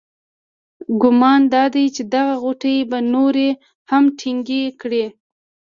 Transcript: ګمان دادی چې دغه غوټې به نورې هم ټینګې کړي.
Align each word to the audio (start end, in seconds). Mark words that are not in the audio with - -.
ګمان 1.01 1.41
دادی 1.53 1.85
چې 1.95 2.01
دغه 2.15 2.33
غوټې 2.41 2.75
به 2.89 2.99
نورې 3.13 3.49
هم 3.89 4.03
ټینګې 4.19 4.63
کړي. 4.81 5.05